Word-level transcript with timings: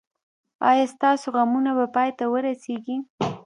ایا 0.69 0.85
ستاسو 0.93 1.27
غمونه 1.35 1.71
به 1.77 1.85
پای 1.95 2.09
ته 2.17 2.25
ورسیږي؟ 2.29 2.97